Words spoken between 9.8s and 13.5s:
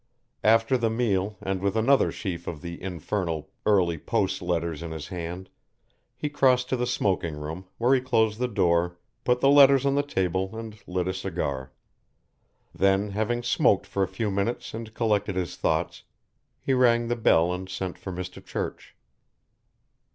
on the table and lit a cigar. Then, having